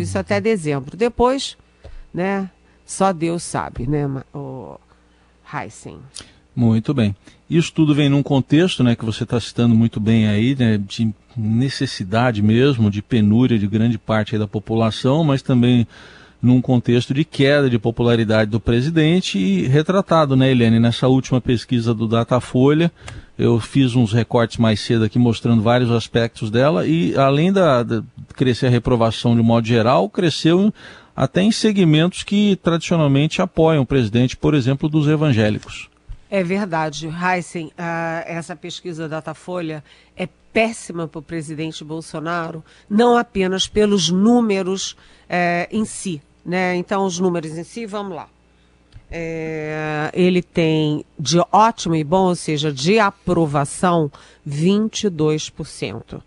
Isso 0.00 0.18
até 0.18 0.40
dezembro. 0.40 0.96
Depois, 0.96 1.56
né, 2.12 2.50
só 2.84 3.12
Deus 3.12 3.42
sabe, 3.42 3.86
né, 3.86 4.06
o 4.34 4.78
Heisen. 5.52 5.98
Muito 6.54 6.94
bem. 6.94 7.14
Isso 7.48 7.72
tudo 7.72 7.94
vem 7.94 8.08
num 8.08 8.22
contexto, 8.22 8.82
né, 8.82 8.96
que 8.96 9.04
você 9.04 9.24
está 9.24 9.38
citando 9.38 9.74
muito 9.74 10.00
bem 10.00 10.26
aí, 10.26 10.56
né, 10.56 10.78
de 10.78 11.12
necessidade 11.36 12.42
mesmo, 12.42 12.90
de 12.90 13.02
penúria 13.02 13.58
de 13.58 13.66
grande 13.66 13.98
parte 13.98 14.38
da 14.38 14.48
população, 14.48 15.22
mas 15.22 15.42
também 15.42 15.86
num 16.40 16.60
contexto 16.60 17.12
de 17.12 17.24
queda 17.24 17.68
de 17.68 17.78
popularidade 17.78 18.50
do 18.50 18.60
presidente 18.60 19.38
e 19.38 19.66
retratado, 19.66 20.36
né, 20.36 20.50
Eliane, 20.50 20.80
nessa 20.80 21.08
última 21.08 21.40
pesquisa 21.40 21.92
do 21.92 22.08
Datafolha, 22.08 22.90
eu 23.38 23.60
fiz 23.60 23.94
uns 23.94 24.12
recortes 24.12 24.56
mais 24.56 24.80
cedo 24.80 25.04
aqui 25.04 25.18
mostrando 25.18 25.62
vários 25.62 25.90
aspectos 25.90 26.50
dela 26.50 26.86
e 26.86 27.16
além 27.16 27.52
da, 27.52 27.82
da 27.82 28.02
crescer 28.34 28.66
a 28.66 28.70
reprovação 28.70 29.36
de 29.36 29.42
modo 29.42 29.66
geral, 29.66 30.08
cresceu 30.08 30.72
até 31.14 31.42
em 31.42 31.50
segmentos 31.50 32.22
que 32.22 32.56
tradicionalmente 32.56 33.40
apoiam 33.40 33.82
o 33.82 33.86
presidente, 33.86 34.36
por 34.36 34.54
exemplo, 34.54 34.88
dos 34.88 35.08
evangélicos. 35.08 35.88
É 36.28 36.42
verdade, 36.42 37.08
Heisen, 37.08 37.68
uh, 37.68 37.72
essa 38.26 38.56
pesquisa 38.56 39.08
Datafolha 39.08 39.82
é 40.16 40.28
péssima 40.52 41.06
para 41.06 41.18
o 41.18 41.22
presidente 41.22 41.84
Bolsonaro, 41.84 42.64
não 42.90 43.16
apenas 43.16 43.68
pelos 43.68 44.10
números 44.10 44.92
uh, 44.92 45.68
em 45.70 45.84
si. 45.84 46.20
Né? 46.44 46.76
Então, 46.76 47.04
os 47.04 47.18
números 47.18 47.56
em 47.56 47.64
si, 47.64 47.86
vamos 47.86 48.16
lá. 48.16 48.28
É, 49.10 50.10
ele 50.12 50.42
tem 50.42 51.04
de 51.18 51.38
ótimo 51.52 51.94
e 51.94 52.02
bom, 52.02 52.28
ou 52.28 52.34
seja, 52.34 52.72
de 52.72 52.98
aprovação, 52.98 54.10
22%. 54.48 56.20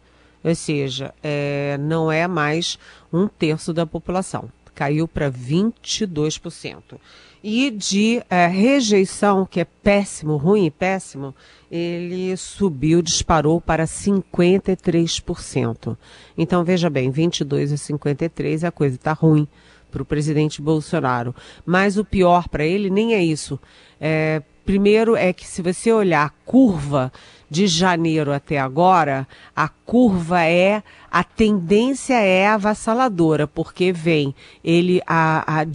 Ou 0.44 0.56
seja, 0.56 1.14
é, 1.22 1.78
não 1.80 2.12
é 2.12 2.28
mais 2.28 2.80
um 3.12 3.28
terço 3.28 3.74
da 3.74 3.86
população. 3.86 4.50
Caiu 4.74 5.08
para 5.08 5.30
22% 5.30 6.98
e 7.44 7.70
de 7.72 8.24
é, 8.30 8.48
rejeição, 8.48 9.46
que 9.46 9.60
é 9.60 9.66
péssimo, 9.66 10.38
ruim 10.38 10.66
e 10.66 10.72
péssimo, 10.72 11.36
ele 11.72 12.36
subiu, 12.36 13.02
disparou 13.02 13.62
para 13.62 13.86
53%. 13.86 15.96
Então, 16.38 16.64
veja 16.64 16.90
bem, 16.90 17.12
22 17.12 17.74
a 17.74 17.78
53, 17.78 18.64
a 18.64 18.72
coisa 18.72 18.96
está 18.96 19.14
ruim 19.14 19.48
para 19.91 20.01
o 20.01 20.05
presidente 20.05 20.62
Bolsonaro. 20.62 21.36
Mas 21.65 21.98
o 21.98 22.05
pior 22.05 22.48
para 22.48 22.65
ele 22.65 22.89
nem 22.89 23.13
é 23.13 23.24
isso. 23.24 23.60
É, 24.00 24.41
primeiro 24.65 25.15
é 25.15 25.34
que 25.34 25.48
se 25.48 25.62
você 25.62 25.91
olhar 25.91 26.25
a 26.25 26.29
curva 26.29 27.12
de 27.50 27.65
janeiro 27.65 28.31
até 28.31 28.60
agora, 28.60 29.27
a 29.55 29.67
curva 29.67 30.43
é, 30.43 30.84
a 31.12 31.24
tendência 31.24 32.13
é 32.13 32.48
avassaladora, 32.48 33.48
porque 33.48 33.91
vem 33.91 34.36
ele 34.63 35.01
a, 35.08 35.62
a 35.62 35.65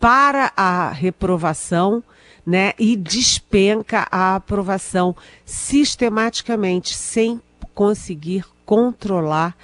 para 0.00 0.50
a 0.56 0.90
reprovação, 0.90 2.02
né, 2.46 2.72
e 2.78 2.96
despenca 2.96 4.08
a 4.10 4.34
aprovação 4.34 5.14
sistematicamente 5.44 6.94
sem 6.94 7.38
conseguir 7.74 8.44
controlar 8.64 9.54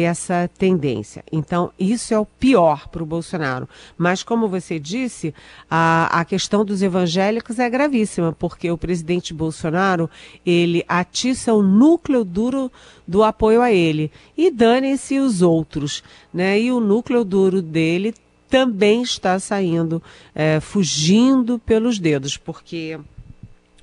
essa 0.00 0.48
tendência. 0.56 1.24
Então, 1.30 1.70
isso 1.78 2.14
é 2.14 2.18
o 2.18 2.24
pior 2.24 2.88
para 2.88 3.02
o 3.02 3.06
Bolsonaro. 3.06 3.68
Mas, 3.96 4.22
como 4.22 4.48
você 4.48 4.78
disse, 4.78 5.34
a, 5.70 6.20
a 6.20 6.24
questão 6.24 6.64
dos 6.64 6.82
evangélicos 6.82 7.58
é 7.58 7.68
gravíssima, 7.68 8.32
porque 8.32 8.70
o 8.70 8.78
presidente 8.78 9.34
Bolsonaro, 9.34 10.08
ele 10.46 10.84
atiça 10.88 11.52
o 11.52 11.62
núcleo 11.62 12.24
duro 12.24 12.70
do 13.06 13.22
apoio 13.22 13.60
a 13.60 13.70
ele. 13.70 14.10
E 14.36 14.50
dane-se 14.50 15.18
os 15.18 15.42
outros, 15.42 16.02
né? 16.32 16.58
E 16.60 16.72
o 16.72 16.80
núcleo 16.80 17.24
duro 17.24 17.60
dele 17.60 18.14
também 18.48 19.02
está 19.02 19.38
saindo, 19.38 20.02
é, 20.34 20.60
fugindo 20.60 21.58
pelos 21.58 21.98
dedos, 21.98 22.36
porque 22.36 23.00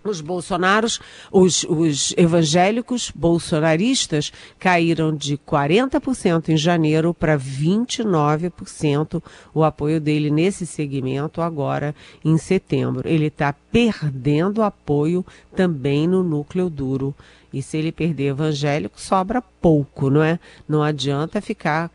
os 0.03 0.21
bolsonaros, 0.21 0.99
os, 1.31 1.63
os, 1.63 2.13
evangélicos 2.17 3.11
bolsonaristas 3.13 4.31
caíram 4.57 5.15
de 5.15 5.37
40% 5.37 6.49
em 6.49 6.57
janeiro 6.57 7.13
para 7.13 7.37
29% 7.37 9.21
o 9.53 9.63
apoio 9.63 9.99
dele 9.99 10.29
nesse 10.29 10.65
segmento 10.65 11.41
agora 11.41 11.93
em 12.23 12.37
setembro. 12.37 13.07
Ele 13.07 13.27
está 13.27 13.53
perdendo 13.53 14.63
apoio 14.63 15.25
também 15.55 16.07
no 16.07 16.23
núcleo 16.23 16.69
duro. 16.69 17.13
E 17.51 17.61
se 17.61 17.77
ele 17.77 17.91
perder 17.91 18.27
evangélico, 18.27 19.01
sobra 19.01 19.41
pouco, 19.41 20.09
não 20.09 20.21
é? 20.21 20.39
Não 20.67 20.83
adianta 20.83 21.41
ficar 21.41 21.89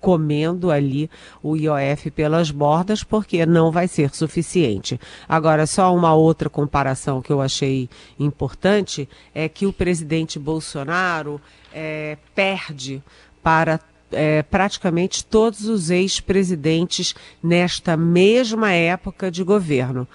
comendo 0.00 0.70
ali 0.70 1.10
o 1.42 1.56
IOF 1.56 2.10
pelas 2.10 2.50
bordas, 2.50 3.02
porque 3.02 3.44
não 3.44 3.70
vai 3.70 3.88
ser 3.88 4.14
suficiente. 4.14 5.00
Agora, 5.28 5.66
só 5.66 5.94
uma 5.94 6.14
outra 6.14 6.48
comparação 6.48 7.20
que 7.20 7.32
eu 7.32 7.40
achei 7.40 7.88
importante 8.18 9.08
é 9.34 9.48
que 9.48 9.66
o 9.66 9.72
presidente 9.72 10.38
Bolsonaro 10.38 11.40
é, 11.72 12.16
perde 12.34 13.02
para 13.42 13.80
é, 14.12 14.42
praticamente 14.42 15.24
todos 15.24 15.66
os 15.66 15.90
ex-presidentes 15.90 17.14
nesta 17.42 17.96
mesma 17.96 18.72
época 18.72 19.30
de 19.30 19.42
governo. 19.42 20.06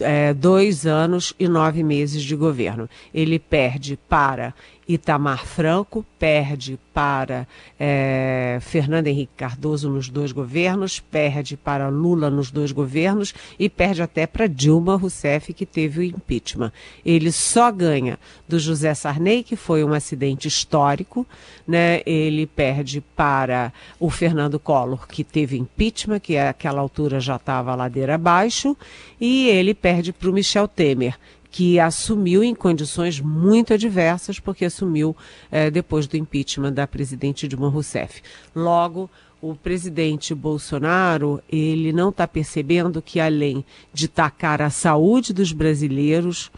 É, 0.00 0.32
dois 0.32 0.86
anos 0.86 1.34
e 1.40 1.48
nove 1.48 1.82
meses 1.82 2.22
de 2.22 2.36
governo. 2.36 2.88
Ele 3.12 3.38
perde 3.40 3.98
para 4.08 4.54
Itamar 4.88 5.46
Franco 5.46 6.04
perde 6.18 6.78
para 6.92 7.46
é, 7.78 8.58
Fernando 8.60 9.06
Henrique 9.06 9.32
Cardoso 9.36 9.88
nos 9.88 10.08
dois 10.08 10.32
governos, 10.32 11.00
perde 11.00 11.56
para 11.56 11.88
Lula 11.88 12.28
nos 12.28 12.50
dois 12.50 12.72
governos 12.72 13.32
e 13.58 13.68
perde 13.68 14.02
até 14.02 14.26
para 14.26 14.46
Dilma 14.46 14.96
Rousseff, 14.96 15.52
que 15.54 15.64
teve 15.64 16.00
o 16.00 16.02
impeachment. 16.02 16.72
Ele 17.04 17.30
só 17.32 17.70
ganha 17.70 18.18
do 18.48 18.58
José 18.58 18.92
Sarney, 18.94 19.42
que 19.42 19.56
foi 19.56 19.84
um 19.84 19.94
acidente 19.94 20.48
histórico, 20.48 21.26
né? 21.66 22.02
ele 22.04 22.46
perde 22.46 23.00
para 23.00 23.72
o 23.98 24.10
Fernando 24.10 24.58
Collor, 24.58 25.06
que 25.06 25.24
teve 25.24 25.56
impeachment, 25.56 26.20
que 26.20 26.36
àquela 26.36 26.80
altura 26.80 27.20
já 27.20 27.36
estava 27.36 27.74
ladeira 27.74 28.16
abaixo, 28.16 28.76
e 29.20 29.48
ele 29.48 29.74
perde 29.74 30.12
para 30.12 30.28
o 30.28 30.32
Michel 30.32 30.68
Temer, 30.68 31.16
que 31.52 31.78
assumiu 31.78 32.42
em 32.42 32.54
condições 32.54 33.20
muito 33.20 33.74
adversas, 33.74 34.40
porque 34.40 34.64
assumiu 34.64 35.14
eh, 35.50 35.70
depois 35.70 36.06
do 36.06 36.16
impeachment 36.16 36.72
da 36.72 36.86
presidente 36.86 37.46
Dilma 37.46 37.68
Rousseff. 37.68 38.22
Logo, 38.56 39.10
o 39.38 39.54
presidente 39.54 40.34
Bolsonaro, 40.34 41.42
ele 41.50 41.92
não 41.92 42.08
está 42.08 42.26
percebendo 42.26 43.02
que 43.02 43.20
além 43.20 43.62
de 43.92 44.08
tacar 44.08 44.62
a 44.62 44.70
saúde 44.70 45.34
dos 45.34 45.52
brasileiros, 45.52 46.50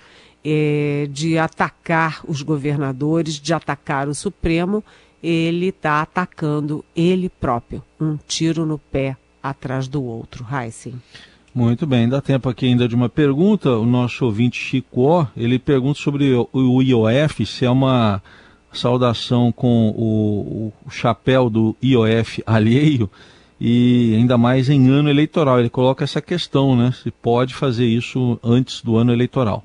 eh, 0.45 1.09
de 1.11 1.39
atacar 1.39 2.21
os 2.29 2.41
governadores, 2.41 3.41
de 3.41 3.53
atacar 3.53 4.09
o 4.09 4.15
Supremo, 4.15 4.85
ele 5.21 5.69
está 5.71 6.03
atacando 6.03 6.85
ele 6.95 7.29
próprio. 7.29 7.83
Um 8.01 8.17
tiro 8.29 8.65
no 8.65 8.79
pé 8.79 9.17
atrás 9.43 9.89
do 9.89 10.05
outro. 10.05 10.47
Heisen. 10.49 11.03
Muito 11.55 11.87
bem, 11.87 12.09
dá 12.09 12.21
tempo 12.21 12.49
aqui 12.49 12.67
ainda 12.67 12.89
de 12.89 12.97
uma 12.97 13.09
pergunta. 13.09 13.71
O 13.71 13.87
nosso 13.87 14.25
ouvinte 14.25 14.59
Chico, 14.59 15.29
ele 15.37 15.57
pergunta 15.57 16.01
sobre 16.01 16.35
o 16.53 16.83
IOF, 16.83 17.47
se 17.47 17.65
é 17.65 17.71
uma 17.71 18.21
saudação 18.73 19.53
com 19.53 19.91
o, 19.91 20.73
o 20.85 20.91
chapéu 20.91 21.49
do 21.49 21.77
IOF 21.81 22.43
alheio 22.45 23.09
e 23.61 24.17
ainda 24.17 24.37
mais 24.37 24.69
em 24.69 24.89
ano 24.89 25.09
eleitoral. 25.09 25.61
Ele 25.61 25.71
coloca 25.71 26.03
essa 26.03 26.21
questão, 26.21 26.75
né? 26.75 26.91
Se 26.91 27.13
pode 27.13 27.55
fazer 27.55 27.87
isso 27.87 28.37
antes 28.43 28.83
do 28.83 28.97
ano 28.97 29.13
eleitoral. 29.13 29.65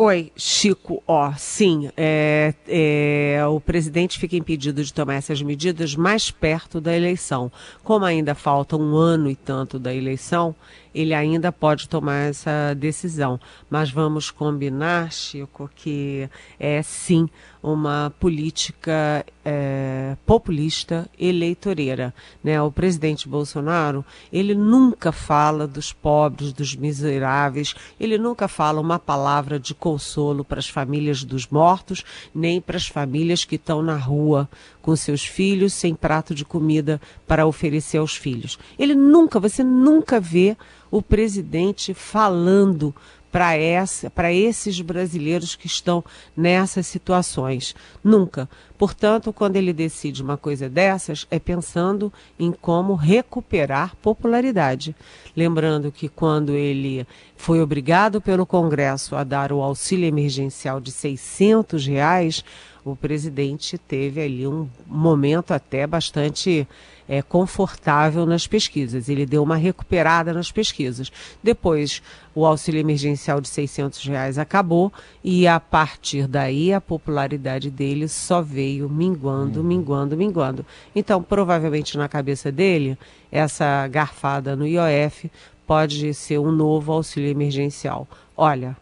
Oi, 0.00 0.30
Chico. 0.36 1.02
Ó, 1.08 1.32
sim, 1.36 1.90
é, 1.96 2.54
é, 2.68 3.44
o 3.48 3.58
presidente 3.58 4.16
fica 4.16 4.36
impedido 4.36 4.84
de 4.84 4.94
tomar 4.94 5.14
essas 5.14 5.42
medidas 5.42 5.96
mais 5.96 6.30
perto 6.30 6.80
da 6.80 6.96
eleição. 6.96 7.50
Como 7.82 8.04
ainda 8.04 8.32
falta 8.32 8.76
um 8.76 8.94
ano 8.94 9.28
e 9.28 9.34
tanto 9.34 9.76
da 9.76 9.92
eleição, 9.92 10.54
ele 10.94 11.12
ainda 11.12 11.50
pode 11.50 11.88
tomar 11.88 12.28
essa 12.28 12.74
decisão. 12.74 13.40
Mas 13.68 13.90
vamos 13.90 14.30
combinar, 14.30 15.10
Chico, 15.12 15.68
que 15.74 16.30
é 16.60 16.80
sim 16.80 17.28
uma 17.62 18.12
política 18.20 19.24
é, 19.44 20.16
populista 20.24 21.08
eleitoreira. 21.18 22.14
Né? 22.42 22.60
O 22.60 22.70
presidente 22.70 23.28
Bolsonaro, 23.28 24.04
ele 24.32 24.54
nunca 24.54 25.10
fala 25.10 25.66
dos 25.66 25.92
pobres, 25.92 26.52
dos 26.52 26.76
miseráveis, 26.76 27.74
ele 27.98 28.16
nunca 28.18 28.46
fala 28.46 28.80
uma 28.80 28.98
palavra 28.98 29.58
de 29.58 29.74
consolo 29.74 30.44
para 30.44 30.58
as 30.58 30.68
famílias 30.68 31.24
dos 31.24 31.46
mortos, 31.48 32.04
nem 32.34 32.60
para 32.60 32.76
as 32.76 32.86
famílias 32.86 33.44
que 33.44 33.56
estão 33.56 33.82
na 33.82 33.96
rua 33.96 34.48
com 34.80 34.94
seus 34.94 35.24
filhos, 35.24 35.72
sem 35.72 35.94
prato 35.94 36.34
de 36.34 36.44
comida 36.44 37.00
para 37.26 37.46
oferecer 37.46 37.98
aos 37.98 38.16
filhos. 38.16 38.58
Ele 38.78 38.94
nunca, 38.94 39.38
você 39.40 39.62
nunca 39.62 40.20
vê 40.20 40.56
o 40.90 41.02
presidente 41.02 41.92
falando 41.92 42.94
para 43.30 44.32
esses 44.32 44.80
brasileiros 44.80 45.54
que 45.54 45.66
estão 45.66 46.04
nessas 46.36 46.86
situações. 46.86 47.74
Nunca. 48.02 48.48
Portanto, 48.78 49.32
quando 49.32 49.56
ele 49.56 49.72
decide 49.72 50.22
uma 50.22 50.36
coisa 50.36 50.68
dessas, 50.68 51.26
é 51.30 51.38
pensando 51.38 52.12
em 52.38 52.52
como 52.52 52.94
recuperar 52.94 53.96
popularidade. 53.96 54.94
Lembrando 55.36 55.90
que 55.90 56.08
quando 56.08 56.52
ele 56.52 57.06
foi 57.36 57.60
obrigado 57.60 58.20
pelo 58.20 58.46
Congresso 58.46 59.16
a 59.16 59.24
dar 59.24 59.52
o 59.52 59.62
auxílio 59.62 60.06
emergencial 60.06 60.80
de 60.80 60.92
600 60.92 61.86
reais, 61.86 62.44
o 62.92 62.96
presidente 62.96 63.78
teve 63.78 64.20
ali 64.20 64.46
um 64.46 64.68
momento 64.86 65.52
até 65.52 65.86
bastante 65.86 66.66
é, 67.08 67.22
confortável 67.22 68.26
nas 68.26 68.46
pesquisas. 68.46 69.08
Ele 69.08 69.24
deu 69.24 69.42
uma 69.42 69.56
recuperada 69.56 70.32
nas 70.32 70.52
pesquisas. 70.52 71.10
Depois, 71.42 72.02
o 72.34 72.44
auxílio 72.44 72.80
emergencial 72.80 73.40
de 73.40 73.48
600 73.48 74.04
reais 74.04 74.38
acabou 74.38 74.92
e 75.24 75.46
a 75.46 75.58
partir 75.58 76.26
daí 76.26 76.72
a 76.72 76.80
popularidade 76.80 77.70
dele 77.70 78.06
só 78.06 78.42
veio 78.42 78.88
minguando, 78.88 79.64
minguando, 79.64 80.16
minguando. 80.16 80.66
Então, 80.94 81.22
provavelmente 81.22 81.96
na 81.96 82.08
cabeça 82.08 82.52
dele, 82.52 82.98
essa 83.32 83.86
garfada 83.88 84.54
no 84.54 84.66
IOF 84.66 85.30
pode 85.66 86.12
ser 86.14 86.38
um 86.38 86.52
novo 86.52 86.92
auxílio 86.92 87.30
emergencial. 87.30 88.06
Olha, 88.36 88.76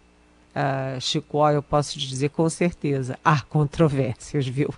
uh, 0.57 1.01
Chico, 1.01 1.49
eu 1.51 1.63
posso 1.63 1.99
te 1.99 2.09
dizer 2.09 2.31
com 2.31 2.49
certeza, 2.49 3.19
há 3.25 3.41
controvérsias, 3.43 4.47
viu? 4.47 4.75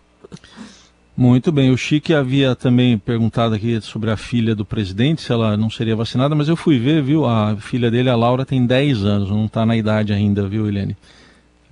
Muito 1.17 1.51
bem. 1.51 1.71
O 1.71 1.77
Chique 1.77 2.15
havia 2.15 2.55
também 2.55 2.97
perguntado 2.97 3.55
aqui 3.55 3.81
sobre 3.81 4.11
a 4.11 4.17
filha 4.17 4.55
do 4.55 4.65
presidente, 4.65 5.23
se 5.23 5.33
ela 5.33 5.57
não 5.57 5.69
seria 5.69 5.97
vacinada, 5.97 6.35
mas 6.35 6.49
eu 6.49 6.57
fui 6.57 6.79
ver, 6.79 7.03
viu? 7.03 7.27
A 7.27 7.57
filha 7.57 7.91
dele, 7.91 8.09
a 8.09 8.15
Laura, 8.15 8.47
tem 8.47 8.65
10 8.65 9.05
anos, 9.05 9.31
não 9.31 9.47
está 9.47 9.67
na 9.67 9.77
idade 9.77 10.13
ainda, 10.13 10.47
viu, 10.47 10.69
Helene? 10.69 10.97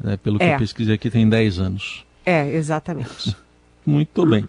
É, 0.04 0.16
pelo 0.16 0.38
que 0.38 0.44
é. 0.44 0.54
eu 0.54 0.58
pesquisei 0.58 0.94
aqui, 0.96 1.08
tem 1.10 1.28
10 1.28 1.58
anos. 1.60 2.04
É, 2.24 2.52
exatamente. 2.54 3.36
Muito 3.86 4.26
bem. 4.26 4.48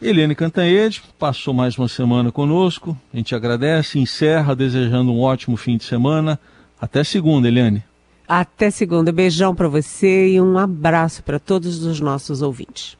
Eliane 0.00 0.34
Cantanhede 0.34 1.02
passou 1.18 1.54
mais 1.54 1.78
uma 1.78 1.88
semana 1.88 2.30
conosco. 2.30 2.94
A 3.14 3.16
gente 3.16 3.34
agradece, 3.34 3.98
encerra 3.98 4.54
desejando 4.54 5.10
um 5.10 5.20
ótimo 5.20 5.56
fim 5.56 5.78
de 5.78 5.84
semana. 5.84 6.38
Até 6.78 7.02
segunda, 7.02 7.48
Eliane. 7.48 7.82
Até 8.26 8.70
segunda. 8.70 9.12
Beijão 9.12 9.54
para 9.54 9.68
você 9.68 10.28
e 10.28 10.40
um 10.40 10.58
abraço 10.58 11.22
para 11.22 11.38
todos 11.38 11.84
os 11.84 12.00
nossos 12.00 12.42
ouvintes. 12.42 12.96